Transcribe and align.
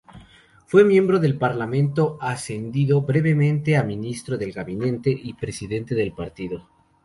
Fue 0.65 0.83
miembro 0.83 1.19
del 1.19 1.37
Parlamento, 1.37 2.17
ascendió 2.19 3.03
brevemente 3.03 3.77
a 3.77 3.83
ministro 3.83 4.35
del 4.35 4.51
gabinete 4.51 5.11
y 5.11 5.35
presidente 5.35 5.93
del 5.93 6.11
partido. 6.11 6.65